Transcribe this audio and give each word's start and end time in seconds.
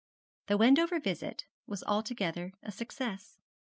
The 0.47 0.57
Wendover 0.57 0.99
visit 0.99 1.45
was 1.67 1.83
altogether 1.83 2.53
a 2.63 2.71
success. 2.71 3.37